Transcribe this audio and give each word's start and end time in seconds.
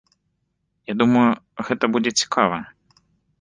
Я 0.91 0.95
думаю, 1.01 1.25
гэта 1.69 1.91
будзе 1.97 2.11
цікава. 2.23 2.57